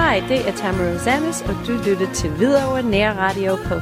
[0.00, 3.80] Hej, det er Tamara Rosanis, og du lytter til Hvidovre Nær Radio på 95,2.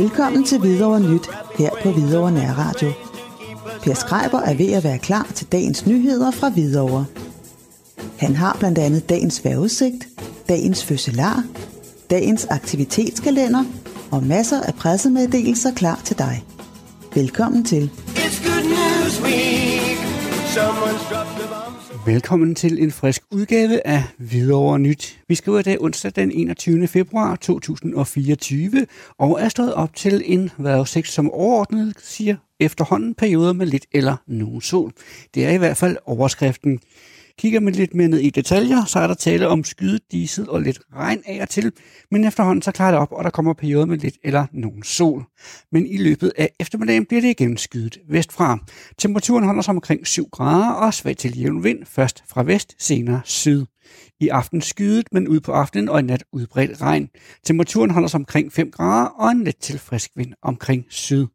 [0.00, 1.28] Velkommen til Hvidovre Nyt
[1.58, 2.92] her på Hvidovre Nærradio.
[3.82, 7.04] Per Skreiber er ved at være klar til dagens nyheder fra Hvidovre.
[8.18, 10.08] Han har blandt andet dagens vejrudsigt,
[10.48, 11.44] dagens fødselar,
[12.10, 13.64] dagens aktivitetskalender
[14.10, 16.44] og masser af pressemeddelelser klar til dig.
[17.14, 17.90] Velkommen til.
[22.06, 25.20] Velkommen til en frisk udgave af Hvidovre Nyt.
[25.28, 26.86] Vi skriver i dag onsdag den 21.
[26.86, 28.86] februar 2024
[29.18, 34.16] og er stået op til en vejrudsigt, som overordnet siger efterhånden perioder med lidt eller
[34.26, 34.92] nogen sol.
[35.34, 36.80] Det er i hvert fald overskriften.
[37.38, 40.62] Kigger man lidt mere ned i detaljer, så er der tale om skyet, diesel og
[40.62, 41.72] lidt regn af og til,
[42.10, 45.24] men efterhånden så klarer det op, og der kommer perioder med lidt eller nogen sol.
[45.72, 48.58] Men i løbet af eftermiddagen bliver det igen skyet vestfra.
[48.98, 53.20] Temperaturen holder sig omkring 7 grader og svag til jævn vind, først fra vest, senere
[53.24, 53.64] syd.
[54.20, 57.08] I aften skydet, men ud på aftenen og i nat udbredt regn.
[57.44, 61.26] Temperaturen holder sig omkring 5 grader og en let til frisk vind omkring syd.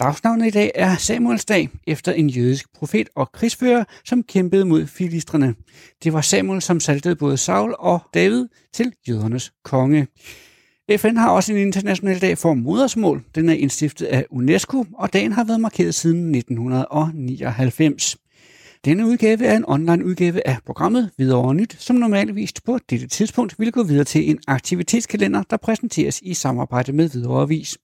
[0.00, 5.54] Dagsnavnet i dag er Samuelsdag, efter en jødisk profet og krigsfører, som kæmpede mod filistrene.
[6.04, 10.06] Det var Samuel, som saltede både Saul og David til jødernes konge.
[10.96, 13.24] FN har også en international dag for modersmål.
[13.34, 18.16] Den er indstiftet af UNESCO, og dagen har været markeret siden 1999.
[18.84, 23.58] Denne udgave er en online udgave af programmet Videre Nyt, som normalvis på dette tidspunkt
[23.58, 27.78] vil gå videre til en aktivitetskalender, der præsenteres i samarbejde med Videre Avis.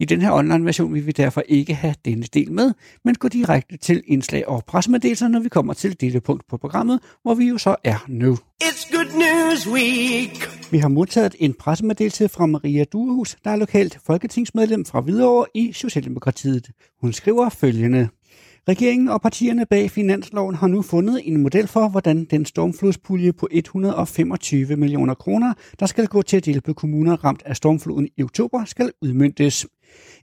[0.00, 2.72] I den her online version vil vi derfor ikke have denne del med,
[3.04, 7.00] men gå direkte til indslag og pressemeddelelser, når vi kommer til dette punkt på programmet,
[7.22, 8.38] hvor vi jo så er nu.
[8.64, 10.50] It's good news week.
[10.70, 15.72] Vi har modtaget en pressemeddelelse fra Maria Durhus, der er lokalt folketingsmedlem fra Hvidovre i
[15.72, 16.70] Socialdemokratiet.
[17.00, 18.08] Hun skriver følgende.
[18.68, 23.48] Regeringen og partierne bag finansloven har nu fundet en model for, hvordan den stormflodspulje på
[23.50, 28.64] 125 millioner kroner, der skal gå til at hjælpe kommuner ramt af stormfloden i oktober,
[28.64, 29.66] skal udmyndtes.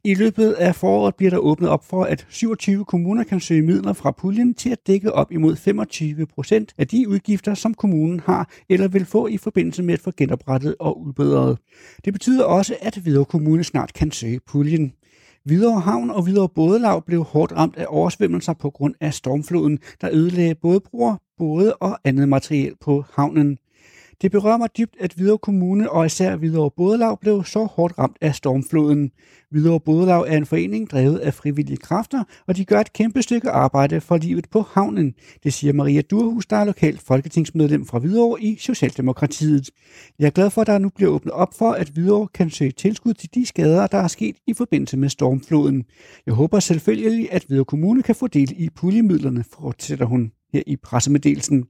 [0.04, 3.94] I løbet af foråret bliver der åbnet op for, at 27 kommuner kan søge midler
[3.94, 8.52] fra puljen til at dække op imod 25 procent af de udgifter, som kommunen har
[8.70, 11.58] eller vil få i forbindelse med at få genoprettet og udbedret.
[12.06, 14.94] Det betyder også, at Hvidovre Kommune snart kan søge puljen.
[15.46, 20.10] Hvidovre Havn og Hvidovre Bådelag blev hårdt ramt af oversvømmelser på grund af stormfloden, der
[20.12, 23.58] ødelagde både broer, både og andet materiel på havnen.
[24.22, 28.18] Det berører mig dybt, at Hvidovre Kommune og især Hvidovre Bådelag blev så hårdt ramt
[28.22, 29.12] af stormfloden.
[29.52, 33.50] Hvidovre Bådelag er en forening drevet af frivillige kræfter, og de gør et kæmpe stykke
[33.50, 35.14] arbejde for livet på havnen.
[35.44, 39.70] Det siger Maria Durhus, der er lokalt folketingsmedlem fra Hvidovre i Socialdemokratiet.
[40.20, 42.72] Jeg er glad for, at der nu bliver åbnet op for, at Hvidovre kan søge
[42.72, 45.84] tilskud til de skader, der er sket i forbindelse med stormfloden.
[46.26, 50.76] Jeg håber selvfølgelig, at Hvidovre Kommune kan få del i puljemidlerne, fortsætter hun her i
[50.76, 51.66] pressemeddelelsen.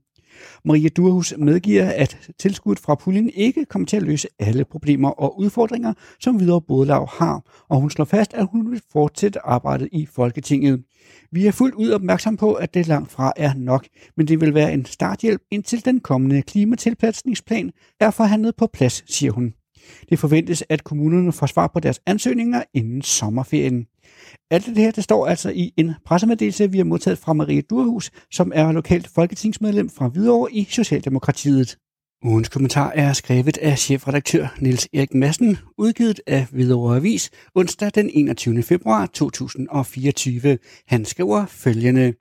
[0.64, 5.38] Maria Durhus medgiver, at tilskuddet fra puljen ikke kommer til at løse alle problemer og
[5.38, 10.06] udfordringer, som videre Bodelav har, og hun slår fast, at hun vil fortsætte arbejdet i
[10.06, 10.82] Folketinget.
[11.30, 14.54] Vi er fuldt ud opmærksom på, at det langt fra er nok, men det vil
[14.54, 19.54] være en starthjælp indtil den kommende klimatilpasningsplan er forhandlet på plads, siger hun.
[20.10, 23.86] Det forventes, at kommunerne får svar på deres ansøgninger inden sommerferien.
[24.50, 28.10] Alt det her, det står altså i en pressemeddelelse, vi har modtaget fra Marie Durhus,
[28.32, 31.76] som er lokalt folketingsmedlem fra Hvidovre i Socialdemokratiet.
[32.24, 38.10] Ugens kommentar er skrevet af chefredaktør Niels Erik Madsen, udgivet af Hvidovre Avis onsdag den
[38.12, 38.62] 21.
[38.62, 40.58] februar 2024.
[40.86, 42.12] Han skriver følgende.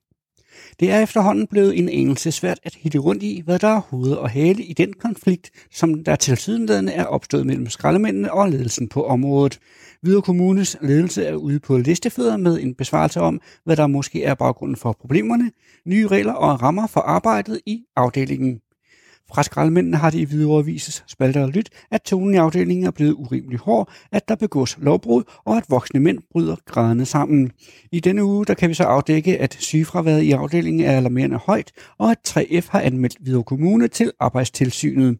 [0.79, 4.12] Det er efterhånden blevet en engelsk svært at hitte rundt i, hvad der er hoved
[4.12, 8.89] og hale i den konflikt, som der til sydenladende er opstået mellem skraldemændene og ledelsen
[8.89, 9.59] på området.
[10.01, 14.34] Videre Kommunes ledelse er ude på listefødder med en besvarelse om, hvad der måske er
[14.34, 15.51] baggrunden for problemerne,
[15.85, 18.62] nye regler og rammer for arbejdet i afdelingen.
[19.34, 22.92] Fra skraldemændene har det i videre Vises spalter og lyt, at tonen i afdelingen er
[22.92, 27.51] blevet urimelig hård, at der begås lovbrud og at voksne mænd bryder grædende sammen.
[27.92, 31.72] I denne uge der kan vi så afdække, at sygefraværet i afdelingen er alarmerende højt,
[31.98, 35.18] og at 3F har anmeldt Hvidovre Kommune til arbejdstilsynet.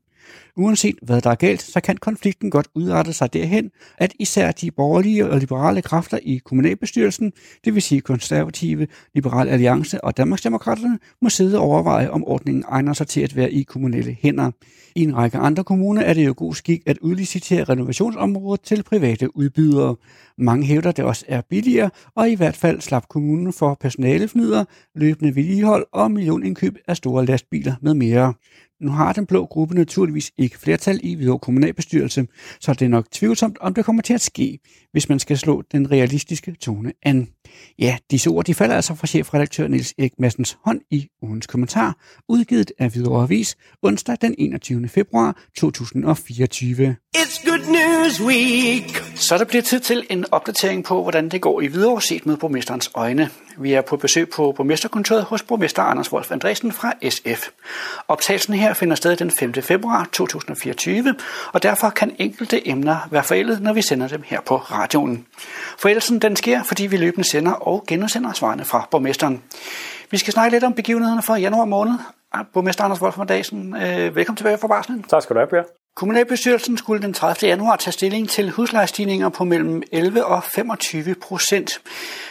[0.58, 4.72] Uanset hvad der er galt, så kan konflikten godt udrette sig derhen, at især de
[4.72, 7.32] borgerlige og liberale kræfter i kommunalbestyrelsen,
[7.66, 12.94] det vil sige konservative, liberal alliance og Danmarksdemokraterne, må sidde og overveje, om ordningen egner
[12.94, 14.52] sig til at være i kommunale hænder.
[14.96, 19.38] I en række andre kommuner er det jo god skik at udlicitere renovationsområder til private
[19.38, 19.96] udbydere.
[20.38, 24.66] Mange hævder, det også er billigere, og i hvert fald slap kommunen for personalefnyder,
[24.96, 28.34] løbende vedligehold og millionindkøb af store lastbiler med mere.
[28.82, 32.28] Nu har den blå gruppe naturligvis ikke flertal i Hvidovre kommunalbestyrelse,
[32.60, 34.60] så det er nok tvivlsomt, om det kommer til at ske,
[34.92, 37.28] hvis man skal slå den realistiske tone an.
[37.80, 41.98] Ja, disse ord de falder altså fra chefredaktør Niels Erik Massens hånd i ugens kommentar,
[42.30, 44.88] udgivet af Hvidovre Avis onsdag den 21.
[44.88, 46.96] februar 2024.
[47.18, 49.11] It's good news week.
[49.22, 52.38] Så der bliver tid til en opdatering på, hvordan det går i Hvidovre set med
[52.38, 53.30] borgmesterens øjne.
[53.58, 57.50] Vi er på besøg på borgmesterkontoret hos borgmester Anders Wolf Andresen fra SF.
[58.08, 59.54] Optagelsen her finder sted den 5.
[59.54, 61.16] februar 2024,
[61.54, 65.26] og derfor kan enkelte emner være forældet, når vi sender dem her på radioen.
[65.78, 69.42] Forældelsen den sker, fordi vi løbende sender og genudsender svarene fra borgmesteren.
[70.12, 71.94] Vi skal snakke lidt om begivenhederne for januar måned.
[72.34, 75.04] Ah, borgmester Anders Wolf Andresen, øh, velkommen tilbage fra barslen.
[75.04, 75.81] Tak skal du have, Per.
[75.96, 77.50] Kommunalbestyrelsen skulle den 30.
[77.50, 81.82] januar tage stilling til huslejestigninger på mellem 11 og 25 procent.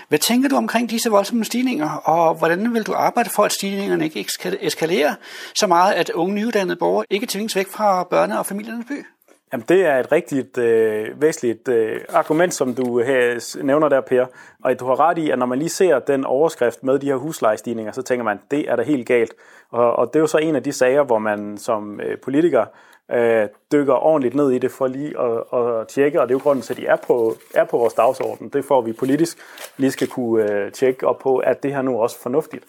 [0.08, 4.04] Hvad tænker du omkring disse voldsomme stigninger, og hvordan vil du arbejde for, at stigningerne
[4.04, 4.26] ikke
[4.60, 5.14] eskalerer
[5.54, 9.06] så meget, at unge nyuddannede borgere ikke tvinges væk fra børne- og familiernes by?
[9.52, 14.00] Jamen, det er et rigtigt øh, væsentligt øh, argument, som du øh, her nævner der,
[14.00, 14.26] Per.
[14.64, 17.14] Og du har ret i, at når man lige ser den overskrift med de her
[17.14, 19.34] huslejestigninger, så tænker man, det er da helt galt.
[19.70, 22.64] Og, og det er jo så en af de sager, hvor man som øh, politiker
[23.12, 26.42] øh, dykker ordentligt ned i det for lige at, at tjekke, og det er jo
[26.42, 28.48] grunden til, at de er på, er på vores dagsorden.
[28.48, 29.38] Det får vi politisk
[29.76, 32.64] lige skal kunne øh, tjekke op på, at det her nu også fornuftigt.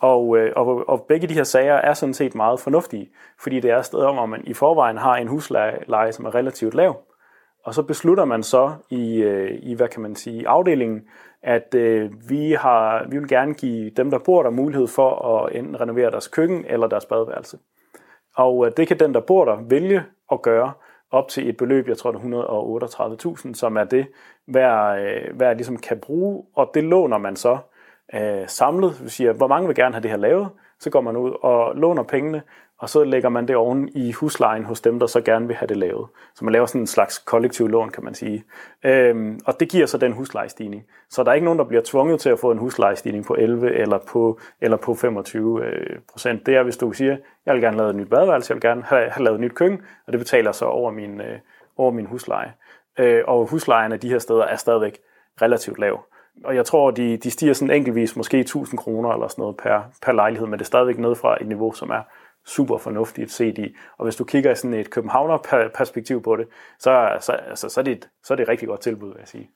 [0.00, 3.10] Og, øh, og, og begge de her sager er sådan set meget fornuftige,
[3.40, 6.96] fordi det er steder, hvor man i forvejen har en husleje, som er relativt lav,
[7.64, 11.02] og så beslutter man så i, øh, i hvad kan man sige, afdelingen,
[11.42, 15.56] at øh, vi, har, vi vil gerne give dem, der bor der, mulighed for at
[15.56, 17.58] enten renovere deres køkken eller deres badeværelse.
[18.36, 20.02] Og øh, det kan den, der bor der, vælge
[20.32, 20.72] at gøre
[21.10, 24.06] op til et beløb, jeg tror det er 138.000, som er det,
[24.46, 27.58] hver, øh, hver ligesom kan bruge, og det låner man så
[28.14, 29.04] øh, samlet.
[29.04, 30.48] Vi siger, hvor mange vil gerne have det her lavet,
[30.78, 32.42] så går man ud og låner pengene,
[32.78, 35.66] og så lægger man det oven i huslejen hos dem, der så gerne vil have
[35.66, 36.08] det lavet.
[36.34, 38.44] Så man laver sådan en slags kollektiv lån, kan man sige.
[38.84, 40.86] Øhm, og det giver så den huslejestigning.
[41.10, 43.74] Så der er ikke nogen, der bliver tvunget til at få en huslejestigning på 11
[43.74, 46.46] eller på, eller på 25 øh, procent.
[46.46, 48.82] Det er, hvis du siger, jeg vil gerne lave et nyt badeværelse, jeg vil gerne
[48.82, 51.38] have, have lavet et nyt køkken, og det betaler så over min, øh,
[51.76, 52.52] over min husleje.
[52.98, 54.98] Øh, og huslejen af de her steder er stadigvæk
[55.42, 56.04] relativt lav.
[56.44, 59.80] Og jeg tror, de, de stiger sådan enkeltvis måske 1000 kroner eller sådan noget per,
[60.02, 62.02] per lejlighed, men det er stadigvæk ned fra et niveau, som er
[62.46, 63.76] super fornuftigt set i.
[63.98, 66.46] Og hvis du kigger i sådan et københavner-perspektiv på det,
[66.78, 69.16] så, så, altså, så, er det et, så er det et rigtig godt tilbud, vil
[69.18, 69.50] jeg sige.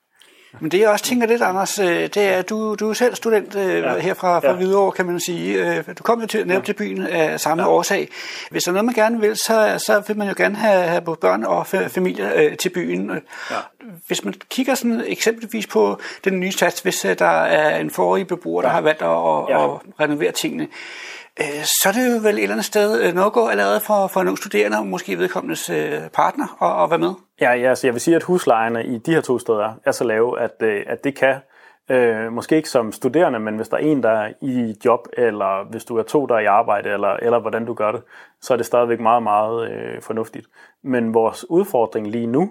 [0.61, 3.15] Men det jeg også tænker lidt, Anders, øh, det er, at du, du er selv
[3.15, 3.99] student øh, ja.
[3.99, 4.57] her fra, fra ja.
[4.57, 5.77] Hvidovre, kan man sige.
[5.77, 6.67] Øh, du kom jo til, netop ja.
[6.67, 7.69] til byen af samme ja.
[7.69, 8.09] årsag.
[8.51, 11.03] Hvis der er noget, man gerne vil, så, så vil man jo gerne have, have
[11.03, 13.11] både børn og familie øh, til byen.
[13.51, 13.57] Ja.
[14.07, 18.63] Hvis man kigger sådan eksempelvis på den nye sats, hvis der er en forrige beboer,
[18.63, 18.75] der ja.
[18.75, 19.75] har valgt at, ja.
[19.75, 20.69] at renovere tingene,
[21.41, 24.07] Øh, så er det jo vel et eller andet sted øh, noget gå allerede for,
[24.07, 27.13] for en ung studerende, og måske vedkommendes øh, partner, og, og være med?
[27.41, 30.05] Ja, ja altså jeg vil sige, at huslejerne i de her to steder er så
[30.05, 31.37] lave, at, øh, at det kan,
[31.91, 35.71] øh, måske ikke som studerende, men hvis der er en, der er i job, eller
[35.71, 38.03] hvis du er to, der er i arbejde, eller, eller hvordan du gør det,
[38.41, 40.47] så er det stadigvæk meget, meget øh, fornuftigt.
[40.83, 42.51] Men vores udfordring lige nu,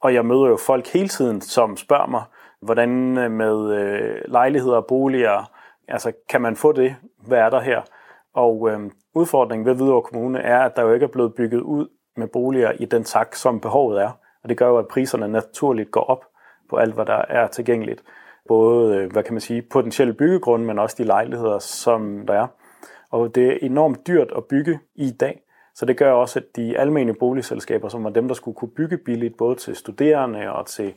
[0.00, 2.22] og jeg møder jo folk hele tiden, som spørger mig,
[2.62, 2.88] hvordan
[3.30, 5.50] med øh, lejligheder og boliger,
[5.88, 6.96] altså kan man få det?
[7.26, 7.80] Hvad er der her?
[8.34, 11.88] Og øh, udfordringen ved Hvidovre Kommune er, at der jo ikke er blevet bygget ud
[12.16, 14.10] med boliger i den takt, som behovet er.
[14.42, 16.24] Og det gør jo, at priserne naturligt går op
[16.70, 18.02] på alt, hvad der er tilgængeligt.
[18.48, 22.46] Både, øh, hvad kan man sige, potentielle byggegrunde, men også de lejligheder, som der er.
[23.10, 25.42] Og det er enormt dyrt at bygge i dag.
[25.74, 28.98] Så det gør også, at de almene boligselskaber, som var dem, der skulle kunne bygge
[28.98, 30.94] billigt, både til studerende og til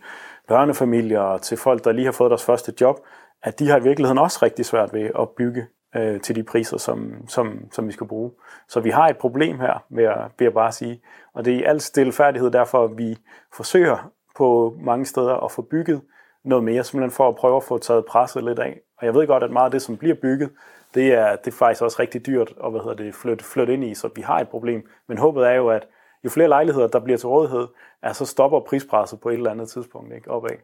[0.47, 2.99] børnefamilier og til folk, der lige har fået deres første job,
[3.43, 6.77] at de har i virkeligheden også rigtig svært ved at bygge øh, til de priser,
[6.77, 8.31] som, som, som vi skal bruge.
[8.67, 11.01] Så vi har et problem her, vil jeg, vil jeg bare sige.
[11.33, 13.17] Og det er i al stilfærdighed derfor, at vi
[13.53, 16.01] forsøger på mange steder at få bygget
[16.43, 18.79] noget mere, simpelthen for at prøve at få taget presset lidt af.
[18.97, 20.49] Og jeg ved godt, at meget af det, som bliver bygget,
[20.93, 23.83] det er, det er faktisk også rigtig dyrt at hvad hedder det, flytte, flytte ind
[23.83, 24.87] i, så vi har et problem.
[25.07, 25.87] Men håbet er jo, at
[26.23, 27.67] jo flere lejligheder, der bliver til rådighed,
[28.01, 30.57] er, så stopper prispresset på et eller andet tidspunkt ikke, opad.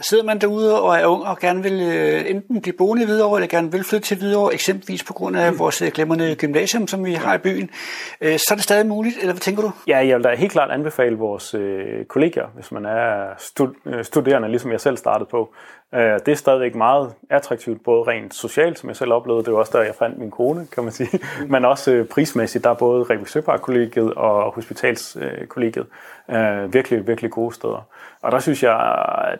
[0.00, 3.48] Sidder man derude og er ung og gerne vil øh, enten blive boende videre eller
[3.48, 5.58] gerne vil flytte til Hvidovre, eksempelvis på grund af mm.
[5.58, 7.70] vores øh, glemrende gymnasium, som vi har i byen,
[8.20, 9.70] øh, så er det stadig muligt, eller hvad tænker du?
[9.86, 11.54] Ja, jeg vil da helt klart anbefale vores
[12.08, 15.54] kolleger, hvis man er stud- studerende, ligesom jeg selv startede på.
[15.94, 19.58] Øh, det er stadigvæk meget attraktivt, både rent socialt, som jeg selv oplevede, det var
[19.58, 21.50] også der, jeg fandt min kone, kan man sige, mm.
[21.50, 25.86] men også øh, prismæssigt, der er både Revisøpark-kollegiet og Hospitalskollegiet
[26.30, 27.86] øh, virkelig, virkelig gode steder.
[28.22, 28.76] Og der synes jeg,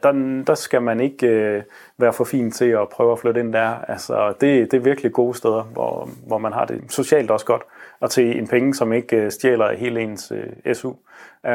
[0.02, 1.64] der, der skal man ikke
[1.98, 3.74] være for fin til at prøve at flytte ind der.
[3.88, 7.62] Altså, det, det er virkelig gode steder, hvor, hvor man har det socialt også godt.
[8.00, 10.32] og til en penge, som ikke stjæler hele ens
[10.72, 10.94] SU.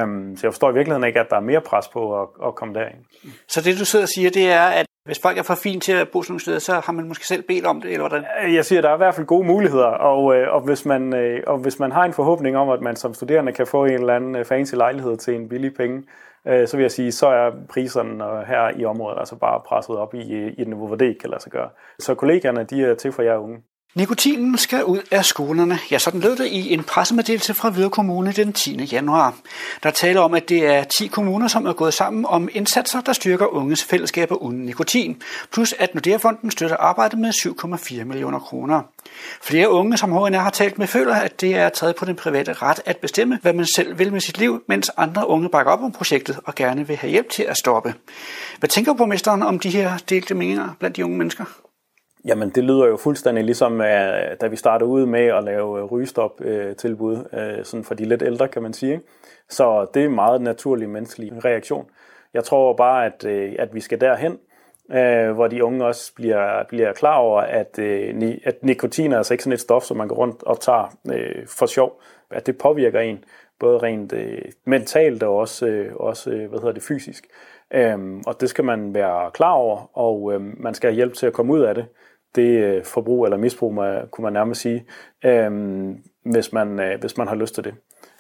[0.04, 2.56] Um, så jeg forstår i virkeligheden ikke, at der er mere pres på at, at
[2.56, 2.98] komme derind.
[3.48, 5.92] Så det du sidder og siger, det er, at hvis folk er for fint til
[5.92, 8.54] at bo sådan nogle steder, så har man måske selv bedt om det, eller hvordan?
[8.54, 11.16] Jeg siger, at der er i hvert fald gode muligheder, og, øh, og, hvis man,
[11.16, 13.92] øh, og hvis man har en forhåbning om, at man som studerende kan få en
[13.92, 16.04] eller anden øh, fancy lejlighed til en billig penge,
[16.66, 20.22] så vil jeg sige, så er priserne her i området altså bare presset op i,
[20.22, 21.70] i et niveau, hvor det ikke kan lade sig gøre.
[22.00, 23.58] Så kollegaerne, de er til for jer unge.
[23.96, 25.80] Nikotinen skal ud af skolerne.
[25.92, 28.84] Ja, sådan lød det i en pressemeddelelse fra Hvide Kommune den 10.
[28.92, 29.36] januar.
[29.84, 33.14] Der taler om, at det er 10 kommuner, som er gået sammen om indsatser, der
[33.14, 35.22] styrker unges fællesskaber uden nikotin.
[35.52, 38.82] Plus at Nordea-fonden støtter arbejdet med 7,4 millioner kroner.
[39.42, 42.54] Flere unge, som HNR har talt med, føler, at det er taget på den private
[42.54, 45.84] ret at bestemme, hvad man selv vil med sit liv, mens andre unge bakker op
[45.84, 47.94] om projektet og gerne vil have hjælp til at stoppe.
[48.60, 51.65] Hvad tænker borgmesteren om de her delte meninger blandt de unge mennesker?
[52.26, 55.84] Jamen, det lyder jo fuldstændig ligesom, øh, da vi startede ud med at lave øh,
[55.84, 59.02] rygestop-tilbud, øh, sådan for de lidt ældre, kan man sige.
[59.50, 61.86] Så det er en meget naturlig menneskelig reaktion.
[62.34, 63.26] Jeg tror bare, at,
[63.60, 64.40] at vi skal derhen,
[65.36, 67.80] hvor de unge også bliver, bliver klar over, at,
[68.44, 70.96] at nikotin er altså ikke sådan et stof, som man går rundt og tager
[71.48, 72.02] for sjov.
[72.32, 73.24] At det påvirker en,
[73.60, 74.14] både rent
[74.66, 77.28] mentalt og også, også hvad hedder det, fysisk.
[77.74, 81.28] Øhm, og det skal man være klar over, og øhm, man skal have hjælp til
[81.28, 81.86] at komme ud af det
[82.36, 84.86] det øh, forbrug eller misbrug, man, kunne man nærmest sige,
[85.26, 87.74] øhm, hvis, man, øh, hvis man har lyst til det.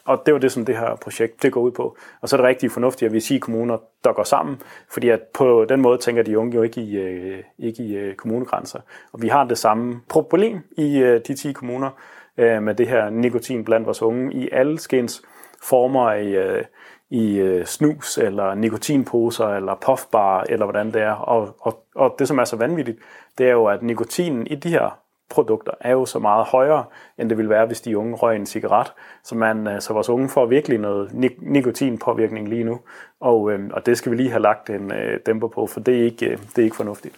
[0.06, 1.98] Og det var det, som det her projekt det går ud på.
[2.22, 5.22] Og så er det rigtig fornuftigt, at vi siger kommuner, der går sammen, fordi at
[5.34, 8.80] på den måde tænker de unge jo ikke i, øh, ikke i øh, kommunegrænser.
[9.12, 11.90] Og vi har det samme problem i øh, de 10 kommuner
[12.38, 15.22] øh, med det her nikotin blandt vores unge i alle skens
[15.64, 16.64] former i, øh,
[17.10, 21.12] i øh, snus, eller nikotinposer, eller puffbar, eller hvordan det er.
[21.12, 23.00] Og, og, og det, som er så vanvittigt,
[23.38, 26.86] det er jo, at nikotinen i de her produkter er jo så meget højere,
[27.18, 28.94] end det ville være, hvis de unge røg en cigaret.
[29.24, 32.80] Så, man, øh, så vores unge får virkelig noget nikotinpåvirkning lige nu,
[33.22, 36.00] og, øh, og det skal vi lige have lagt en øh, dæmper på, for det
[36.00, 37.16] er, ikke, øh, det er ikke fornuftigt.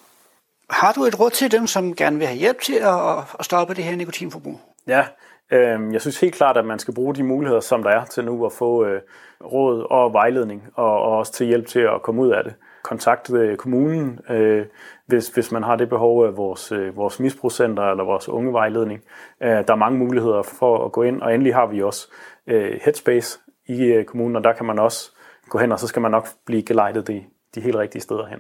[0.70, 3.74] Har du et råd til dem, som gerne vil have hjælp til at, at stoppe
[3.74, 4.60] det her nikotinforbrug?
[4.88, 5.06] Ja,
[5.52, 8.26] øh, jeg synes helt klart, at man skal bruge de muligheder, som der er til
[8.26, 9.02] nu at få øh,
[9.44, 12.54] råd og vejledning, og, og også til hjælp til at komme ud af det.
[12.84, 14.66] Kontakt øh, kommunen, øh,
[15.06, 19.02] hvis, hvis man har det behov af vores, øh, vores misbrugscenter eller vores ungevejledning.
[19.42, 22.12] Øh, der er mange muligheder for at gå ind, og endelig har vi også
[22.48, 25.12] øh, Headspace i øh, kommunen, og der kan man også
[25.50, 27.24] gå hen, og så skal man nok blive gelejtet de,
[27.56, 28.40] de helt rigtige steder hen.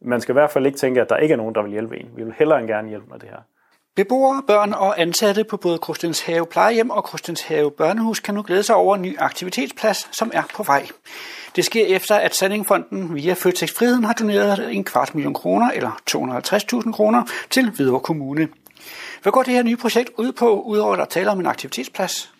[0.00, 1.96] Man skal i hvert fald ikke tænke, at der ikke er nogen, der vil hjælpe
[1.96, 2.10] en.
[2.16, 3.38] Vi vil hellere end gerne hjælpe med det her.
[3.98, 8.76] Beboere, børn og ansatte på både Krustenshave Plejehjem og Krustenshave Børnehus kan nu glæde sig
[8.76, 10.86] over en ny aktivitetsplads, som er på vej.
[11.56, 15.90] Det sker efter, at Sandingfonden via Føtex Friheden har doneret en kvart million kroner, eller
[16.10, 18.48] 250.000 kroner, til Hvidovre Kommune.
[19.22, 22.32] Hvad går det her nye projekt ud på, udover at der taler om en aktivitetsplads?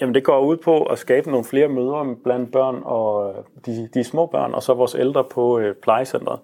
[0.00, 3.88] Jamen det går ud på at skabe nogle flere møder blandt børn og øh, de,
[3.94, 6.38] de små børn, og så vores ældre på øh, plejecentret.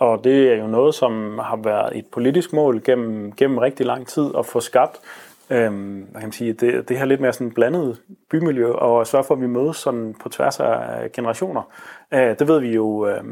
[0.00, 4.06] Og det er jo noget, som har været et politisk mål gennem, gennem rigtig lang
[4.06, 5.00] tid at få skabt
[5.50, 9.24] øhm, hvad kan man sige, det, det her lidt mere sådan blandet bymiljø, og sørge
[9.24, 11.62] for, at vi mødes sådan på tværs af generationer.
[12.12, 13.24] Øh, det ved vi jo, øh,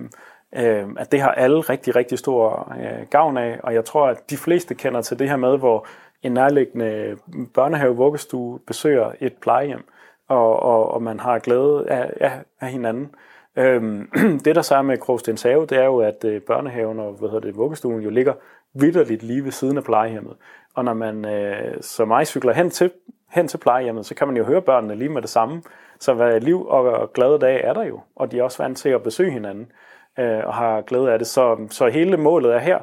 [0.57, 4.31] øh, at det har alle rigtig, rigtig stor øh, gavn af, og jeg tror, at
[4.31, 5.87] de fleste kender til det her med, hvor
[6.23, 7.17] en nærliggende
[7.55, 9.85] børnehave, vuggestue besøger et plejehjem,
[10.29, 13.11] og, og, og man har glæde af, af, af hinanden.
[13.59, 14.11] Øhm,
[14.45, 17.29] det der så er med Krogstens Have, det er jo, at øh, børnehaven og hvad
[17.29, 18.35] hedder det, vuggestuen jo ligger
[18.75, 20.37] vidderligt lige ved siden af plejehjemmet.
[20.75, 22.91] Og når man øh, som mig cykler hen til,
[23.31, 25.63] hen til plejehjemmet, så kan man jo høre børnene lige med det samme.
[26.01, 28.89] Så hvad liv og glade dage er der jo, og de er også vant til
[28.89, 29.73] at besøge hinanden
[30.19, 31.27] øh, og har glæde af det.
[31.27, 32.79] Så, så hele målet er her,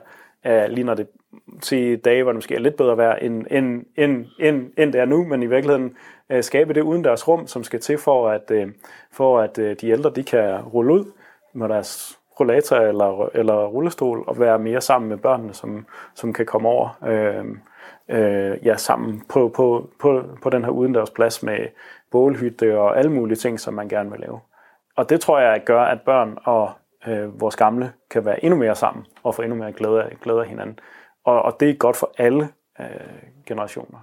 [0.45, 1.07] øh, lige når det
[1.61, 5.01] sige dage, hvor det måske er lidt bedre vejr, end, end, end, end, end det
[5.01, 5.97] er nu, men i virkeligheden
[6.29, 8.67] øh, skabe det uden deres rum, som skal til for, at, øh,
[9.11, 11.05] for at øh, de ældre de kan rulle ud
[11.53, 16.45] med deres rollator eller, eller rullestol og være mere sammen med børnene, som, som kan
[16.45, 17.45] komme over øh,
[18.09, 21.57] øh, ja, sammen på, på, på, på den her udendørsplads med
[22.11, 24.39] bålhytte og alle mulige ting, som man gerne vil lave.
[24.95, 26.71] Og det tror jeg gør, at børn og
[27.07, 30.41] øh, vores gamle kan være endnu mere sammen og få endnu mere glæde af, glæde
[30.41, 30.79] af hinanden.
[31.25, 32.85] Og, og det er godt for alle øh,
[33.47, 33.99] generationer.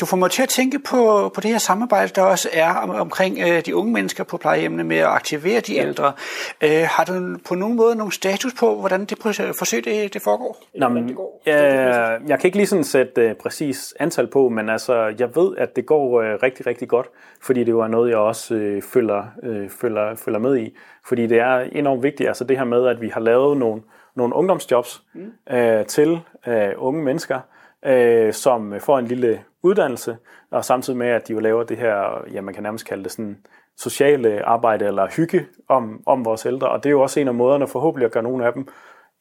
[0.00, 2.90] Du får mig til at tænke på, på det her samarbejde, der også er om,
[2.90, 6.12] omkring øh, de unge mennesker på plejehjemmene med at aktivere de ældre.
[6.60, 9.18] Øh, har du på nogen måde nogen status på, hvordan det
[9.58, 10.56] forsøg det, det foregår?
[10.74, 11.42] Nå, men, det går?
[11.46, 15.56] Jeg, jeg kan ikke lige sådan sætte uh, præcis antal på, men altså, jeg ved,
[15.56, 17.06] at det går uh, rigtig, rigtig godt,
[17.42, 20.76] fordi det jo er noget, jeg også uh, følger, uh, følger, følger med i.
[21.08, 23.82] Fordi det er enormt vigtigt, altså det her med, at vi har lavet nogle,
[24.16, 25.32] nogle ungdomsjobs mm.
[25.52, 27.40] uh, til uh, unge mennesker,
[27.86, 30.16] øh, som får en lille uddannelse,
[30.50, 33.12] og samtidig med, at de jo laver det her, ja, man kan nærmest kalde det
[33.12, 33.38] sådan
[33.76, 36.68] sociale arbejde eller hygge om, om vores ældre.
[36.68, 38.68] Og det er jo også en af måderne forhåbentlig at gøre nogle af dem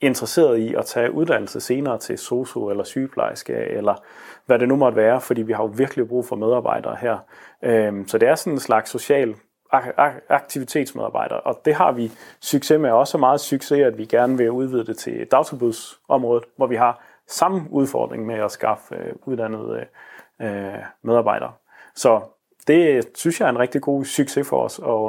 [0.01, 3.95] interesseret i at tage uddannelse senere til sosu eller sygeplejerske, eller
[4.45, 7.17] hvad det nu måtte være, fordi vi har jo virkelig brug for medarbejdere her.
[7.63, 9.35] Øhm, så det er sådan en slags social
[10.29, 14.85] aktivitetsmedarbejdere, og det har vi succes med, også meget succes, at vi gerne vil udvide
[14.85, 19.85] det til dagtilbudsområdet, hvor vi har samme udfordring med at skaffe øh, uddannede
[20.41, 21.51] øh, medarbejdere.
[21.95, 22.21] Så
[22.67, 25.03] det øh, synes jeg er en rigtig god succes for os, og,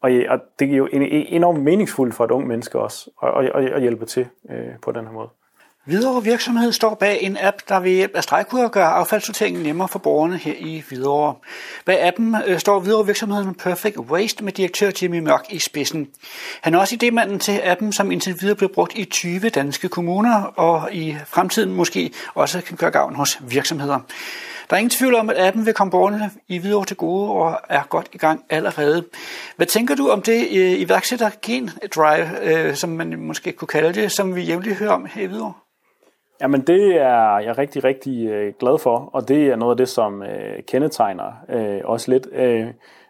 [0.00, 3.80] og, og det er jo enormt meningsfuldt for et ung menneske også at, at, at
[3.80, 5.28] hjælpe til øh, på den her måde.
[5.84, 9.98] Hvidovre Virksomhed står bag en app, der ved hjælp af stregkoder gør affaldssorteringen nemmere for
[9.98, 11.34] borgerne her i Hvidovre.
[11.84, 16.08] Bag appen øh, står Hvidovre Virksomheden Perfect Waste med direktør Jimmy Mørk i spidsen.
[16.60, 20.42] Han er også idémanden til appen, som indtil videre bliver brugt i 20 danske kommuner,
[20.42, 23.98] og i fremtiden måske også kan gøre gavn hos virksomheder.
[24.70, 27.60] Der er ingen tvivl om, at appen vil komme borgerne i Hvidovre til gode og
[27.68, 29.04] er godt i gang allerede.
[29.56, 34.00] Hvad tænker du om det øh, iværksætter Gen Drive, øh, som man måske kunne kalde
[34.00, 35.52] det, som vi jævnligt hører om her i Hvidovre?
[36.40, 39.88] Jamen det er jeg rigtig, rigtig øh, glad for, og det er noget af det,
[39.88, 42.28] som øh, kendetegner øh, også lidt.
[42.32, 42.66] Øh,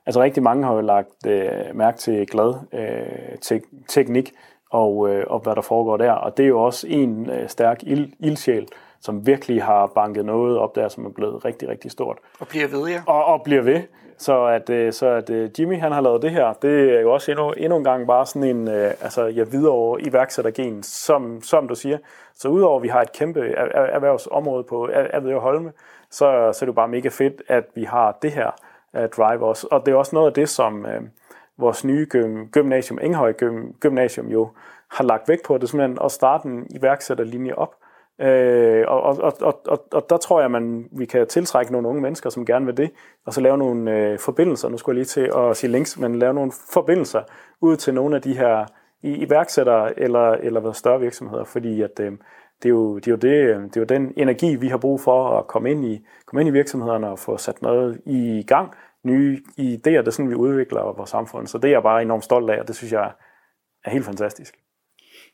[0.07, 4.33] altså rigtig mange har jo lagt øh, mærke til glad øh, te- teknik
[4.75, 7.83] og, øh, og hvad der foregår der, og det er jo også en øh, stærk
[7.83, 8.69] ild, ildsjæl,
[9.01, 12.19] som virkelig har banket noget op der, som er blevet rigtig, rigtig stort.
[12.41, 13.03] Og bliver ved, ja.
[13.07, 13.83] Og, og bliver ved.
[14.19, 17.13] Så at, øh, så at øh, Jimmy han har lavet det her, det er jo
[17.13, 21.43] også endnu, endnu en gang bare sådan en, øh, altså jeg videre over iværksættergen, som,
[21.43, 21.99] som du siger.
[22.35, 23.41] Så udover at vi har et kæmpe
[23.95, 25.73] erhvervsområde på Avedøre Holme,
[26.11, 28.51] så, så er det jo bare mega fedt, at vi har det her
[29.17, 29.67] drive også.
[29.71, 30.87] Og det er også noget af det, som
[31.59, 32.07] vores nye
[32.53, 33.33] gymnasium, Enghøj
[33.81, 34.49] Gymnasium jo
[34.91, 35.55] har lagt vægt på.
[35.55, 37.75] Det er simpelthen at starte en iværksætterlinje op,
[38.21, 41.89] Øh, og, og, og, og, og der tror jeg, at man, vi kan tiltrække nogle
[41.89, 42.91] unge mennesker, som gerne vil det,
[43.27, 46.19] og så lave nogle øh, forbindelser, nu skulle jeg lige til at sige links, men
[46.19, 47.23] lave nogle forbindelser
[47.61, 48.67] ud til nogle af de her
[49.03, 52.13] iværksættere eller, eller hvad, større virksomheder, fordi at, øh,
[52.63, 54.77] det, er jo, det, er jo det, øh, det er jo den energi, vi har
[54.77, 58.45] brug for at komme ind i, komme ind i virksomhederne og få sat noget i
[58.47, 58.71] gang,
[59.05, 61.47] nye idéer, det er sådan, vi udvikler vores samfund.
[61.47, 63.13] Så det er jeg bare enormt stolt af, og det synes jeg
[63.85, 64.59] er helt fantastisk.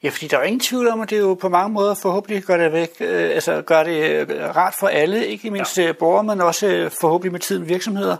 [0.03, 2.57] Ja, fordi der er ingen tvivl om, at det jo på mange måder forhåbentlig gør
[2.57, 5.89] det, væk, øh, altså gør det øh, rart for alle, ikke mindst ja.
[5.89, 8.17] Øh, borgere, men også øh, forhåbentlig med tiden virksomheder,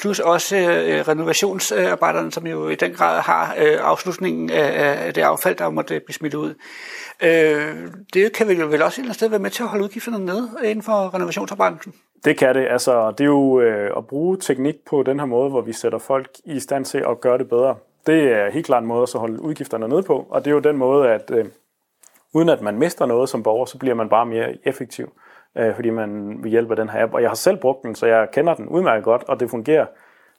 [0.00, 5.22] plus også øh, renovationsarbejderne, som jo i den grad har øh, afslutningen af, af det
[5.22, 6.54] affald, der måtte blive smidt ud.
[7.22, 7.74] Øh,
[8.14, 9.84] det kan vel jo vel også et eller andet sted være med til at holde
[9.84, 11.78] udgifterne nede inden for renovationsarbejdet.
[12.24, 12.66] Det kan det.
[12.70, 15.98] Altså, det er jo øh, at bruge teknik på den her måde, hvor vi sætter
[15.98, 17.74] folk i stand til at gøre det bedre.
[18.10, 20.60] Det er helt klart en måde at holde udgifterne nede på, og det er jo
[20.60, 21.44] den måde, at øh,
[22.34, 25.12] uden at man mister noget som borger, så bliver man bare mere effektiv,
[25.58, 27.14] øh, fordi man vil hjælpe den her app.
[27.14, 29.86] Og jeg har selv brugt den, så jeg kender den udmærket godt, og det fungerer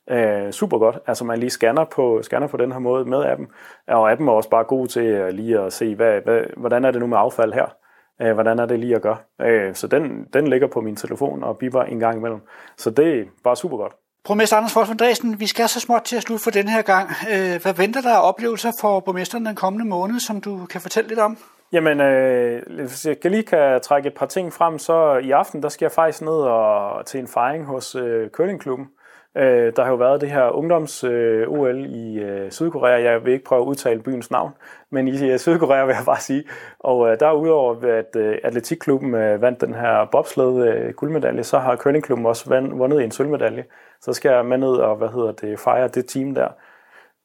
[0.10, 1.00] øh, super godt.
[1.08, 3.48] Altså man lige scanner på, scanner på den her måde med appen,
[3.88, 6.92] og appen er også bare god til øh, lige at se, hvad, hvad, hvordan er
[6.92, 7.76] det nu med affald her?
[8.22, 9.18] Øh, hvordan er det lige at gøre?
[9.42, 12.42] Øh, så den, den ligger på min telefon og biber en gang imellem.
[12.78, 13.94] Så det er bare super godt.
[14.28, 17.10] Borgmester Anders Forsman Dresden, vi skal så småt til at slutte for den her gang.
[17.34, 21.08] Øh, hvad venter der af oplevelser for borgmesteren den kommende måned, som du kan fortælle
[21.08, 21.38] lidt om?
[21.72, 25.70] Jamen, øh, hvis jeg lige kan trække et par ting frem, så i aften, der
[25.70, 28.88] skal jeg faktisk ned og, til en fejring hos øh, Curlingklubben.
[29.38, 33.04] Øh, der har jo været det her ungdoms-OL øh, i øh, Sydkorea.
[33.04, 34.52] Jeg vil ikke prøve at udtale byens navn,
[34.90, 36.44] men i øh, Sydkorea vil jeg bare sige.
[36.80, 41.60] Og øh, der udover at øh, atletikklubben øh, vandt den her bobsled øh, guldmedalje, så
[41.60, 43.66] har curlingklubben også vand, vundet en sølvmedalje.
[44.02, 46.48] Så skal jeg med ned og hvad hedder det, fejre det team der.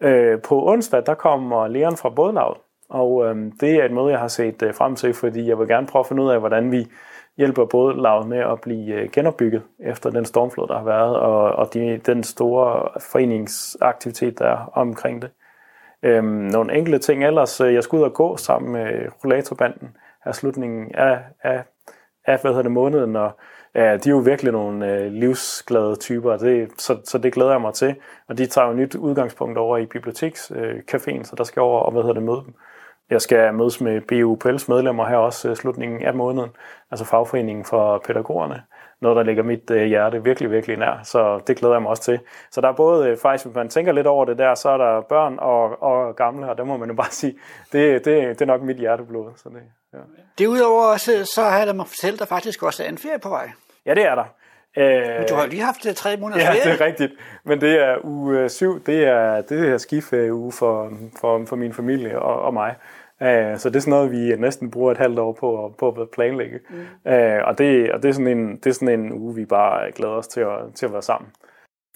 [0.00, 2.56] Øh, på onsdag, der kommer Leon fra bådlaget,
[2.88, 5.68] og øh, det er et møde, jeg har set øh, frem til, fordi jeg vil
[5.68, 6.86] gerne prøve at finde ud af, hvordan vi
[7.36, 11.42] hjælper både lavet med at blive øh, genopbygget efter den stormflod, der har været, og,
[11.42, 15.30] og de, den store foreningsaktivitet, der er omkring det.
[16.02, 17.60] Øhm, nogle enkelte ting ellers.
[17.60, 21.64] Øh, jeg skulle ud og gå sammen med rollatorbanden af slutningen af, af,
[22.26, 23.30] af hvad hedder det, måneden, og
[23.74, 27.60] ja, de er jo virkelig nogle øh, livsglade typer, det, så, så det glæder jeg
[27.60, 27.94] mig til.
[28.28, 31.92] Og de tager jo nyt udgangspunkt over i bibliotekscaféen, øh, så der skal over og
[31.92, 32.54] hvad hedder det, møde dem.
[33.10, 36.50] Jeg skal mødes med BUPL's medlemmer her også øh, slutningen af måneden,
[36.90, 38.62] altså fagforeningen for pædagogerne.
[39.00, 42.02] Noget, der ligger mit øh, hjerte virkelig, virkelig nær, så det glæder jeg mig også
[42.02, 42.20] til.
[42.50, 44.76] Så der er både, øh, faktisk, hvis man tænker lidt over det der, så er
[44.76, 47.38] der børn og, og gamle, og det må man jo bare sige,
[47.72, 49.32] det, det, det er nok mit hjerteblod.
[49.36, 49.98] Så det, ja.
[50.38, 53.50] Derudover også, så har jeg mig fortælle, der faktisk også er en ferie på vej.
[53.86, 54.24] Ja, det er der.
[54.76, 57.12] Men du har lige haft tre måneder Ja, det er rigtigt.
[57.44, 61.72] Men det er uge syv, det er, det er skiferie uge for, for, for min
[61.72, 62.74] familie og, og mig.
[63.22, 66.10] Øh, så det er sådan noget, vi næsten bruger et halvt år på, på at
[66.10, 66.58] planlægge.
[66.70, 67.12] Mm.
[67.12, 69.92] Øh, og det, og det, er sådan en, det er sådan en uge, vi bare
[69.92, 71.30] glæder os til at, til at være sammen.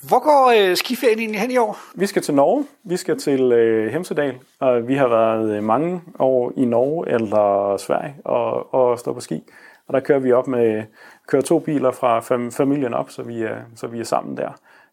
[0.09, 1.79] Hvor går øh, skiferien egentlig hen i år?
[1.95, 2.67] Vi skal til Norge.
[2.85, 4.35] Vi skal til øh, Hemsedal.
[4.59, 9.21] Og vi har været øh, mange år i Norge eller Sverige og, og stå på
[9.21, 9.43] ski.
[9.87, 10.83] Og der kører vi op med
[11.29, 14.51] kører to biler fra fam, familien op, så vi er, så vi er sammen der.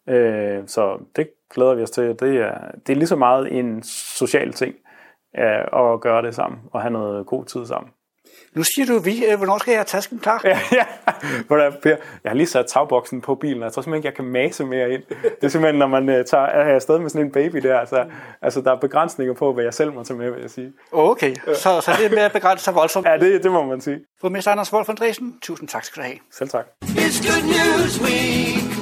[0.08, 2.04] Øh, så det glæder vi os til.
[2.04, 4.76] Det er, det er lige så meget en social ting
[5.38, 7.91] øh, at gøre det sammen og have noget god tid sammen.
[8.56, 9.26] Nu siger du vi.
[9.26, 10.41] Øh, hvornår skal jeg have tasken klar?
[10.43, 10.86] Ja, ja.
[11.50, 11.89] Per,
[12.23, 14.65] jeg har lige sat tagboksen på bilen, og jeg tror simpelthen ikke, jeg kan mase
[14.65, 15.02] mere ind.
[15.10, 18.06] Det er simpelthen, når man uh, tager er afsted med sådan en baby der, altså,
[18.41, 20.71] altså der er begrænsninger på, hvad jeg selv må tage med, vil jeg sige.
[20.91, 23.08] Okay, så, så det er mere begrænset sig voldsomt.
[23.08, 24.00] Ja, det, det må man sige.
[24.21, 26.17] Borgmester Anders Wolf Andresen, tusind tak skal du have.
[26.32, 26.65] Selv tak.
[26.84, 28.78] It's good news week.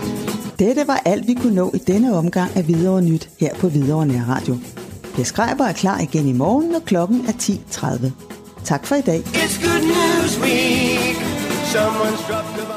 [0.60, 4.06] Dette var alt, vi kunne nå i denne omgang af Hvidovre Nyt her på Hvidovre
[4.06, 4.56] Nærradio.
[5.16, 8.12] Per Skreiber er klar igen i morgen, når klokken er 10.30.
[8.66, 9.20] Tak for i dag.
[9.20, 11.16] It's good news week.
[11.74, 12.75] Someone's dropped a